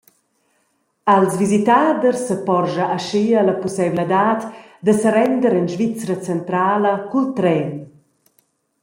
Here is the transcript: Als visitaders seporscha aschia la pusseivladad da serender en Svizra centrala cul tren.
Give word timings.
Als 1.15 1.33
visitaders 1.41 2.21
seporscha 2.29 2.85
aschia 2.97 3.41
la 3.43 3.55
pusseivladad 3.61 4.41
da 4.85 4.93
serender 5.01 5.53
en 5.59 5.67
Svizra 5.73 6.15
centrala 6.27 6.93
cul 7.11 7.25
tren. 7.37 7.69